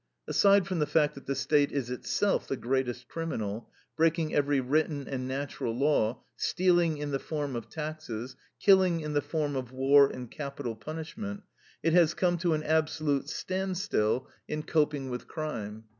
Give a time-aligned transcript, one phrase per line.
[0.27, 5.07] Aside from the fact that the State is itself the greatest criminal, breaking every written
[5.07, 10.09] and natural law, stealing in the form of taxes, killing in the form of war
[10.09, 11.43] and capital punishment,
[11.83, 15.83] it has come to an absolute standstill in coping with crime.